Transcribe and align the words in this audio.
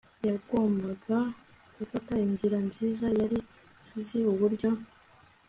Yagombaga 0.27 1.17
gufata 1.77 2.13
inzira 2.27 2.57
nziza 2.67 3.05
yari 3.19 3.39
azi 3.95 4.19
uburyo 4.31 4.69